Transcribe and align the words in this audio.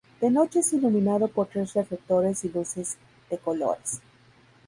De 0.19 0.31
noche 0.31 0.61
es 0.61 0.73
iluminado 0.73 1.27
por 1.27 1.45
tres 1.45 1.75
reflectores 1.75 2.43
y 2.43 2.49
luces 2.49 2.97
de 3.29 3.37
colores. 3.37 4.01